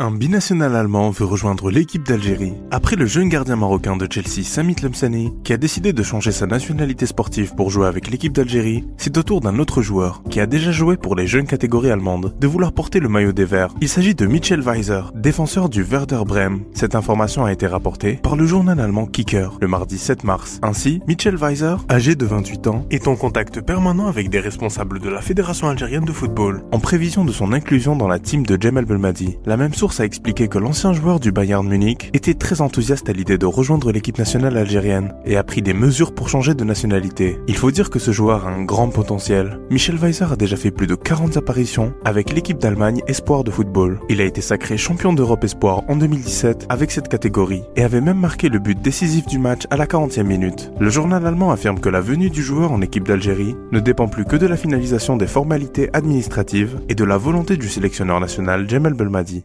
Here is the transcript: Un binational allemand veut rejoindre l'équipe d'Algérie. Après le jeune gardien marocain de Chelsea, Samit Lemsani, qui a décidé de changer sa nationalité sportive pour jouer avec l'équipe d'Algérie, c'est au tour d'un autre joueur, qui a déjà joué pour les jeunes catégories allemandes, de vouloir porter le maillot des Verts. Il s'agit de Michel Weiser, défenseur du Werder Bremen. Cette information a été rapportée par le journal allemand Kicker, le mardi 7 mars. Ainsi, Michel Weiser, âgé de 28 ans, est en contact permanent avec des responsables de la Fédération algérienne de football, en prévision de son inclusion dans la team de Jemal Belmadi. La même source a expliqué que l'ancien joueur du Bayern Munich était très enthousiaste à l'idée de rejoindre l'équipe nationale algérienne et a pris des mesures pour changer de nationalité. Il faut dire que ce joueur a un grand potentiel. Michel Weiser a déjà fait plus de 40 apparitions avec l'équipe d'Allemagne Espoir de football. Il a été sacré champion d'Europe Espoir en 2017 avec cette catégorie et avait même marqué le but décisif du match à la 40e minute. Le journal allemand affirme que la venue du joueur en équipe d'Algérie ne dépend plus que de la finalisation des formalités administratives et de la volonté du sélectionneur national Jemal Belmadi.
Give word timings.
Un 0.00 0.10
binational 0.10 0.74
allemand 0.74 1.10
veut 1.10 1.24
rejoindre 1.24 1.70
l'équipe 1.70 2.04
d'Algérie. 2.04 2.54
Après 2.72 2.96
le 2.96 3.06
jeune 3.06 3.28
gardien 3.28 3.54
marocain 3.54 3.96
de 3.96 4.08
Chelsea, 4.10 4.42
Samit 4.42 4.74
Lemsani, 4.82 5.32
qui 5.44 5.52
a 5.52 5.56
décidé 5.56 5.92
de 5.92 6.02
changer 6.02 6.32
sa 6.32 6.48
nationalité 6.48 7.06
sportive 7.06 7.54
pour 7.54 7.70
jouer 7.70 7.86
avec 7.86 8.10
l'équipe 8.10 8.32
d'Algérie, 8.32 8.84
c'est 8.96 9.16
au 9.16 9.22
tour 9.22 9.40
d'un 9.40 9.60
autre 9.60 9.82
joueur, 9.82 10.24
qui 10.30 10.40
a 10.40 10.46
déjà 10.46 10.72
joué 10.72 10.96
pour 10.96 11.14
les 11.14 11.28
jeunes 11.28 11.46
catégories 11.46 11.92
allemandes, 11.92 12.34
de 12.40 12.46
vouloir 12.48 12.72
porter 12.72 12.98
le 12.98 13.08
maillot 13.08 13.30
des 13.30 13.44
Verts. 13.44 13.72
Il 13.80 13.88
s'agit 13.88 14.16
de 14.16 14.26
Michel 14.26 14.62
Weiser, 14.62 15.02
défenseur 15.14 15.68
du 15.68 15.84
Werder 15.84 16.22
Bremen. 16.26 16.64
Cette 16.74 16.96
information 16.96 17.44
a 17.44 17.52
été 17.52 17.68
rapportée 17.68 18.14
par 18.14 18.34
le 18.34 18.46
journal 18.46 18.80
allemand 18.80 19.06
Kicker, 19.06 19.58
le 19.60 19.68
mardi 19.68 19.96
7 19.96 20.24
mars. 20.24 20.58
Ainsi, 20.62 21.02
Michel 21.06 21.36
Weiser, 21.36 21.76
âgé 21.88 22.16
de 22.16 22.26
28 22.26 22.66
ans, 22.66 22.84
est 22.90 23.06
en 23.06 23.14
contact 23.14 23.60
permanent 23.60 24.08
avec 24.08 24.28
des 24.28 24.40
responsables 24.40 24.98
de 24.98 25.08
la 25.08 25.20
Fédération 25.20 25.68
algérienne 25.68 26.04
de 26.04 26.10
football, 26.10 26.64
en 26.72 26.80
prévision 26.80 27.24
de 27.24 27.30
son 27.30 27.52
inclusion 27.52 27.94
dans 27.94 28.08
la 28.08 28.18
team 28.18 28.44
de 28.44 28.60
Jemal 28.60 28.86
Belmadi. 28.86 29.38
La 29.46 29.56
même 29.56 29.72
source 29.72 29.83
a 29.84 30.04
expliqué 30.04 30.48
que 30.48 30.58
l'ancien 30.58 30.94
joueur 30.94 31.20
du 31.20 31.30
Bayern 31.30 31.68
Munich 31.68 32.08
était 32.14 32.32
très 32.32 32.62
enthousiaste 32.62 33.08
à 33.10 33.12
l'idée 33.12 33.36
de 33.36 33.44
rejoindre 33.44 33.92
l'équipe 33.92 34.18
nationale 34.18 34.56
algérienne 34.56 35.12
et 35.26 35.36
a 35.36 35.44
pris 35.44 35.60
des 35.60 35.74
mesures 35.74 36.14
pour 36.14 36.30
changer 36.30 36.54
de 36.54 36.64
nationalité. 36.64 37.38
Il 37.48 37.56
faut 37.56 37.70
dire 37.70 37.90
que 37.90 37.98
ce 37.98 38.10
joueur 38.10 38.46
a 38.46 38.50
un 38.50 38.64
grand 38.64 38.88
potentiel. 38.88 39.60
Michel 39.70 39.96
Weiser 39.96 40.24
a 40.32 40.36
déjà 40.36 40.56
fait 40.56 40.70
plus 40.70 40.86
de 40.86 40.94
40 40.94 41.36
apparitions 41.36 41.92
avec 42.06 42.32
l'équipe 42.32 42.58
d'Allemagne 42.58 43.02
Espoir 43.08 43.44
de 43.44 43.50
football. 43.50 44.00
Il 44.08 44.22
a 44.22 44.24
été 44.24 44.40
sacré 44.40 44.78
champion 44.78 45.12
d'Europe 45.12 45.44
Espoir 45.44 45.82
en 45.88 45.96
2017 45.96 46.66
avec 46.70 46.90
cette 46.90 47.08
catégorie 47.08 47.64
et 47.76 47.84
avait 47.84 48.00
même 48.00 48.18
marqué 48.18 48.48
le 48.48 48.60
but 48.60 48.80
décisif 48.80 49.26
du 49.26 49.38
match 49.38 49.64
à 49.70 49.76
la 49.76 49.84
40e 49.86 50.22
minute. 50.22 50.70
Le 50.80 50.88
journal 50.88 51.26
allemand 51.26 51.50
affirme 51.50 51.78
que 51.78 51.90
la 51.90 52.00
venue 52.00 52.30
du 52.30 52.42
joueur 52.42 52.72
en 52.72 52.80
équipe 52.80 53.06
d'Algérie 53.06 53.54
ne 53.70 53.80
dépend 53.80 54.08
plus 54.08 54.24
que 54.24 54.36
de 54.36 54.46
la 54.46 54.56
finalisation 54.56 55.18
des 55.18 55.26
formalités 55.26 55.90
administratives 55.92 56.80
et 56.88 56.94
de 56.94 57.04
la 57.04 57.18
volonté 57.18 57.58
du 57.58 57.68
sélectionneur 57.68 58.18
national 58.18 58.68
Jemal 58.68 58.94
Belmadi. 58.94 59.44